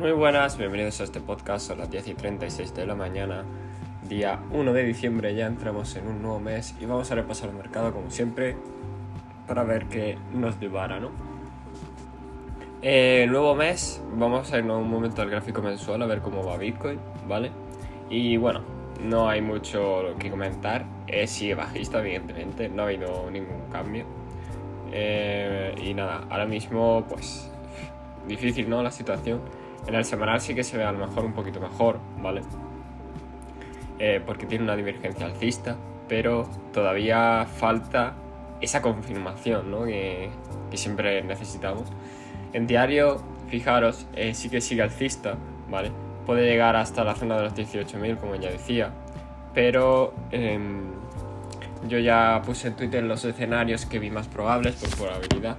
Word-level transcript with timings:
Muy 0.00 0.12
buenas, 0.12 0.56
bienvenidos 0.56 0.98
a 1.02 1.04
este 1.04 1.20
podcast. 1.20 1.66
Son 1.66 1.78
las 1.78 1.90
10 1.90 2.08
y 2.08 2.14
36 2.14 2.74
de 2.74 2.86
la 2.86 2.94
mañana, 2.94 3.44
día 4.08 4.40
1 4.50 4.72
de 4.72 4.82
diciembre. 4.82 5.34
Ya 5.34 5.46
entramos 5.46 5.94
en 5.94 6.06
un 6.08 6.22
nuevo 6.22 6.40
mes 6.40 6.74
y 6.80 6.86
vamos 6.86 7.10
a 7.12 7.16
repasar 7.16 7.50
el 7.50 7.56
mercado 7.56 7.92
como 7.92 8.10
siempre 8.10 8.56
para 9.46 9.62
ver 9.62 9.88
qué 9.88 10.16
nos 10.32 10.58
depara, 10.58 11.00
¿no? 11.00 11.10
Eh, 12.80 13.26
nuevo 13.28 13.54
mes, 13.54 14.02
vamos 14.14 14.50
a 14.54 14.58
irnos 14.58 14.80
un 14.80 14.88
momento 14.88 15.20
al 15.20 15.28
gráfico 15.28 15.60
mensual 15.60 16.00
a 16.00 16.06
ver 16.06 16.22
cómo 16.22 16.46
va 16.46 16.56
Bitcoin, 16.56 16.98
¿vale? 17.28 17.52
Y 18.08 18.38
bueno, 18.38 18.62
no 19.04 19.28
hay 19.28 19.42
mucho 19.42 20.14
que 20.18 20.30
comentar. 20.30 20.86
Eh, 21.08 21.26
sigue 21.26 21.54
bajista, 21.54 22.00
evidentemente, 22.00 22.70
no 22.70 22.84
ha 22.84 22.86
habido 22.86 23.30
ningún 23.30 23.68
cambio. 23.70 24.06
Eh, 24.92 25.74
y 25.76 25.92
nada, 25.92 26.26
ahora 26.30 26.46
mismo, 26.46 27.04
pues, 27.06 27.50
difícil, 28.26 28.70
¿no? 28.70 28.82
La 28.82 28.90
situación 28.90 29.59
en 29.86 29.94
el 29.94 30.04
semanal 30.04 30.40
sí 30.40 30.54
que 30.54 30.64
se 30.64 30.76
ve 30.76 30.84
a 30.84 30.92
lo 30.92 31.06
mejor 31.06 31.24
un 31.24 31.32
poquito 31.32 31.60
mejor, 31.60 31.98
¿vale? 32.22 32.42
Eh, 33.98 34.20
porque 34.24 34.46
tiene 34.46 34.64
una 34.64 34.76
divergencia 34.76 35.26
alcista, 35.26 35.76
pero 36.08 36.48
todavía 36.72 37.46
falta 37.46 38.14
esa 38.60 38.82
confirmación 38.82 39.70
¿no? 39.70 39.84
que, 39.84 40.30
siempre 40.74 41.22
necesitamos. 41.22 41.84
En 42.52 42.66
diario, 42.66 43.22
fijaros, 43.48 44.06
eh, 44.14 44.34
sí 44.34 44.48
que 44.48 44.60
sigue 44.60 44.82
alcista, 44.82 45.36
¿vale? 45.68 45.90
Puede 46.24 46.46
llegar 46.46 46.76
hasta 46.76 47.04
la 47.04 47.14
zona 47.14 47.36
de 47.36 47.42
los 47.44 47.54
18.000, 47.54 48.18
como 48.18 48.36
ya 48.36 48.50
decía, 48.50 48.90
pero 49.52 50.14
em, 50.30 50.92
yo 51.88 51.98
ya 51.98 52.40
puse 52.44 52.68
en 52.68 52.76
Twitter 52.76 53.02
los 53.02 53.24
escenarios 53.24 53.86
que 53.86 53.98
vi 53.98 54.10
más 54.10 54.28
probables 54.28 54.76
por 54.76 55.08
probabilidad 55.08 55.58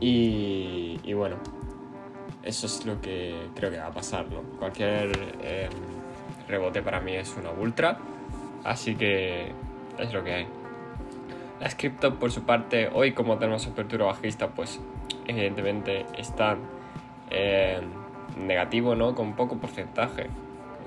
y 0.00 1.12
bueno, 1.12 1.36
eso 2.42 2.66
es 2.66 2.86
lo 2.86 3.00
que 3.00 3.48
creo 3.54 3.70
que 3.70 3.78
va 3.78 3.86
a 3.86 3.92
pasar, 3.92 4.26
¿no? 4.30 4.42
Cualquier 4.58 5.12
eh, 5.42 5.68
rebote 6.48 6.82
para 6.82 7.00
mí 7.00 7.14
es 7.14 7.36
una 7.36 7.50
ultra, 7.50 7.98
así 8.64 8.94
que 8.94 9.52
es 9.98 10.12
lo 10.12 10.24
que 10.24 10.34
hay. 10.34 10.46
La 11.60 11.68
cripto, 11.68 12.14
por 12.14 12.32
su 12.32 12.44
parte, 12.44 12.88
hoy 12.92 13.12
como 13.12 13.36
tenemos 13.36 13.66
apertura 13.66 14.06
bajista, 14.06 14.48
pues 14.48 14.80
evidentemente 15.26 16.06
está 16.16 16.56
eh, 17.30 17.80
negativo, 18.38 18.94
¿no? 18.94 19.14
Con 19.14 19.34
poco 19.34 19.58
porcentaje. 19.58 20.28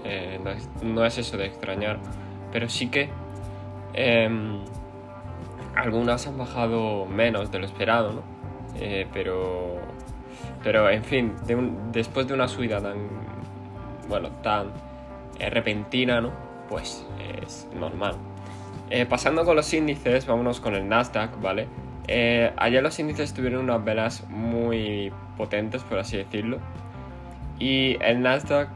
Eh, 0.04 0.40
no, 0.84 1.06
es, 1.06 1.18
eso 1.18 1.38
de 1.38 1.46
extrañar, 1.46 2.00
pero 2.52 2.68
sí 2.68 2.88
que 2.90 3.10
em, 3.94 4.60
algunas 5.76 6.28
han 6.28 6.38
bajado 6.38 7.06
menos 7.06 7.52
de 7.52 7.60
lo 7.60 7.66
esperado, 7.66 8.12
¿no? 8.12 8.34
pero 9.14 9.78
pero 10.64 10.90
en 10.90 11.04
fin, 11.04 11.34
después 11.92 12.28
de 12.28 12.34
una 12.34 12.48
subida 12.48 12.82
tan, 12.82 12.98
bueno, 14.08 14.30
tan 14.42 14.72
eh, 15.40 15.50
repentina, 15.50 16.22
¿no? 16.22 16.32
Pues 16.70 17.06
es 17.42 17.68
normal. 17.76 18.16
Eh, 18.90 19.06
pasando 19.06 19.44
con 19.44 19.56
los 19.56 19.74
índices, 19.74 20.26
vámonos 20.26 20.60
con 20.60 20.76
el 20.76 20.88
Nasdaq, 20.88 21.40
¿vale? 21.42 21.68
Eh, 22.08 22.52
ayer 22.58 22.82
los 22.82 22.98
índices 23.00 23.34
tuvieron 23.34 23.64
unas 23.64 23.84
velas 23.84 24.28
muy 24.30 25.12
potentes, 25.38 25.84
por 25.84 26.00
así 26.00 26.18
decirlo. 26.18 26.60
Y 27.60 27.98
el 28.02 28.22
Nasdaq 28.22 28.70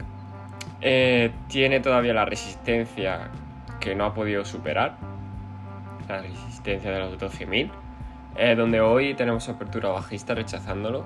tiene 1.48 1.80
todavía 1.80 2.14
la 2.14 2.24
resistencia 2.24 3.30
que 3.80 3.94
no 3.94 4.04
ha 4.04 4.14
podido 4.14 4.44
superar. 4.44 4.96
La 6.08 6.22
resistencia 6.22 6.90
de 6.90 7.00
los 7.00 7.18
12.000. 7.18 7.70
donde 8.56 8.80
hoy 8.80 9.14
tenemos 9.14 9.48
apertura 9.48 9.88
bajista 9.90 10.34
rechazándolo 10.34 11.04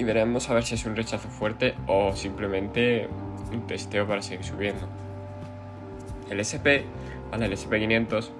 y 0.00 0.04
veremos 0.04 0.48
a 0.48 0.54
ver 0.54 0.64
si 0.64 0.76
es 0.76 0.86
un 0.86 0.96
rechazo 0.96 1.28
fuerte 1.28 1.74
o 1.86 2.16
simplemente 2.16 3.06
un 3.52 3.66
testeo 3.66 4.06
para 4.06 4.22
seguir 4.22 4.46
subiendo. 4.46 4.88
El 6.30 6.40
SP, 6.40 6.88
¿vale? 7.30 7.44
el 7.44 7.52
SP500 7.52 8.30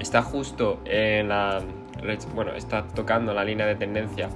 está 0.00 0.22
justo 0.22 0.80
en 0.84 1.28
la 1.28 1.62
bueno, 2.34 2.52
está 2.54 2.84
tocando 2.88 3.32
la 3.32 3.44
línea 3.44 3.66
de 3.66 3.76
tendencia 3.76 4.28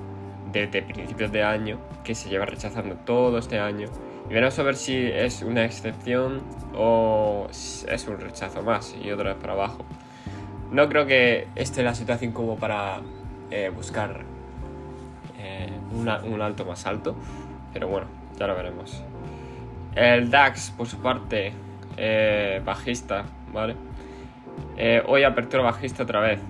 desde 0.53 0.83
principios 0.83 1.33
de 1.33 1.43
año 1.43 1.79
que 2.05 2.15
se 2.15 2.29
lleva 2.29 2.47
rechazando 2.47 2.95
todo 2.97 3.39
este 3.39 3.59
año 3.59 3.89
y 4.31 4.35
veremos 4.35 4.59
a 4.61 4.63
ver 4.63 4.77
si 4.77 4.97
es 4.97 5.43
una 5.43 5.65
excepción 5.65 6.43
o 6.77 7.49
es 7.51 8.07
un 8.09 8.21
rechazo 8.21 8.63
más 8.63 8.95
y 9.03 9.11
otra 9.11 9.33
vez 9.33 9.41
para 9.41 9.55
abajo. 9.55 9.85
No 10.71 10.89
creo 10.89 11.07
que 11.07 11.49
esté 11.57 11.83
la 11.83 11.95
situación 11.97 12.31
como 12.31 12.57
para 12.57 13.01
eh, 13.51 13.71
buscar 13.75 14.25
un 15.95 16.41
alto 16.43 16.65
más 16.65 16.87
alto, 16.87 17.15
pero 17.73 17.89
bueno, 17.89 18.07
ya 18.39 18.47
lo 18.47 18.55
veremos. 18.55 19.03
El 19.95 20.31
DAX, 20.31 20.71
por 20.71 20.87
su 20.87 20.99
parte, 20.99 21.53
eh, 21.97 22.63
bajista, 22.65 23.25
¿vale? 23.53 23.77
Eh, 24.77 25.03
hoy 25.07 25.25
apertura 25.25 25.63
bajista 25.63 26.05
otra 26.05 26.21
vez. 26.21 26.41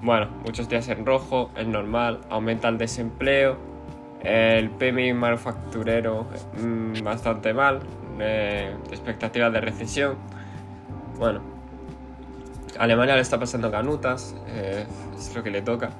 Bueno, 0.00 0.28
muchos 0.44 0.68
días 0.68 0.88
en 0.88 1.04
rojo, 1.04 1.50
es 1.56 1.66
normal, 1.66 2.20
aumenta 2.30 2.68
el 2.68 2.78
desempleo, 2.78 3.58
el 4.22 4.70
PMI 4.70 5.12
manufacturero 5.12 6.26
mm, 6.58 7.02
bastante 7.02 7.52
mal, 7.52 7.80
eh, 8.20 8.74
expectativas 8.90 9.52
de 9.52 9.60
recesión. 9.60 10.16
Bueno, 11.18 11.40
Alemania 12.78 13.16
le 13.16 13.22
está 13.22 13.38
pasando 13.38 13.70
canutas, 13.70 14.34
es 15.16 15.34
lo 15.34 15.42
que 15.42 15.50
le 15.50 15.62
toca. 15.62 15.90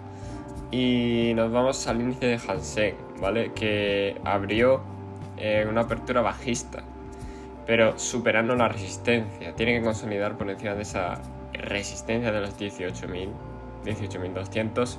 Y 0.71 1.33
nos 1.35 1.53
vamos 1.53 1.87
al 1.87 2.01
índice 2.01 2.27
de 2.27 2.41
Hansen, 2.49 2.97
¿vale? 3.21 3.53
Que 3.53 4.21
abrió 4.25 4.83
eh, 5.37 5.67
una 5.69 5.83
apertura 5.83 6.23
bajista, 6.23 6.83
pero 7.67 7.99
superando 7.99 8.55
la 8.57 8.69
resistencia. 8.69 9.55
Tiene 9.55 9.79
que 9.79 9.85
consolidar 9.85 10.37
por 10.37 10.51
encima 10.51 10.75
de 10.75 10.83
esa 10.83 11.21
resistencia 11.53 12.33
de 12.33 12.41
los 12.41 12.59
18.000, 12.59 13.29
18.200 13.85 14.99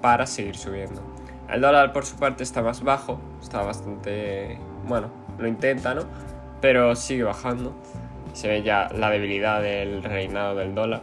para 0.00 0.26
seguir 0.26 0.56
subiendo. 0.56 1.02
El 1.48 1.60
dólar 1.60 1.92
por 1.92 2.06
su 2.06 2.16
parte 2.16 2.42
está 2.42 2.62
más 2.62 2.82
bajo, 2.82 3.20
está 3.42 3.62
bastante, 3.62 4.58
bueno, 4.86 5.10
lo 5.38 5.46
intenta, 5.46 5.94
¿no? 5.94 6.02
Pero 6.60 6.96
sigue 6.96 7.24
bajando. 7.24 7.74
Se 8.32 8.48
ve 8.48 8.62
ya 8.62 8.88
la 8.88 9.10
debilidad 9.10 9.62
del 9.62 10.02
reinado 10.02 10.54
del 10.54 10.74
dólar. 10.74 11.02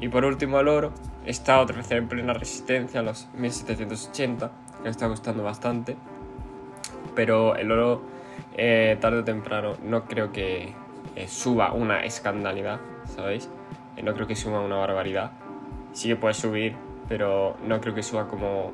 Y 0.00 0.08
por 0.08 0.24
último 0.24 0.60
el 0.60 0.68
oro, 0.68 0.92
está 1.26 1.60
otra 1.60 1.76
vez 1.76 1.90
en 1.90 2.08
plena 2.08 2.32
resistencia 2.32 3.02
los 3.02 3.28
1780, 3.34 4.50
que 4.78 4.84
le 4.84 4.90
está 4.90 5.08
costando 5.08 5.42
bastante. 5.42 5.96
Pero 7.14 7.56
el 7.56 7.70
oro, 7.70 8.02
eh, 8.56 8.96
tarde 9.00 9.18
o 9.18 9.24
temprano, 9.24 9.74
no 9.82 10.04
creo 10.04 10.32
que 10.32 10.72
eh, 11.16 11.28
suba 11.28 11.72
una 11.72 12.04
escandalidad, 12.04 12.80
¿sabéis? 13.04 13.48
Eh, 13.96 14.02
no 14.02 14.14
creo 14.14 14.26
que 14.26 14.36
suba 14.36 14.60
una 14.60 14.76
barbaridad. 14.76 15.32
Sí 15.92 16.08
que 16.08 16.16
puede 16.16 16.34
subir, 16.34 16.76
pero 17.08 17.56
no 17.66 17.80
creo 17.80 17.94
que 17.94 18.02
suba 18.02 18.28
como 18.28 18.72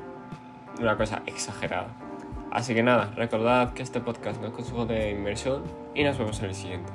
una 0.79 0.97
cosa 0.97 1.23
exagerada. 1.25 1.87
Así 2.51 2.75
que 2.75 2.83
nada, 2.83 3.11
recordad 3.15 3.73
que 3.73 3.81
este 3.81 3.99
podcast 3.99 4.39
no 4.39 4.47
es 4.47 4.53
consejo 4.53 4.85
de 4.85 5.09
inversión 5.09 5.63
y 5.95 6.03
nos 6.03 6.17
vemos 6.17 6.39
en 6.39 6.45
el 6.45 6.55
siguiente. 6.55 6.91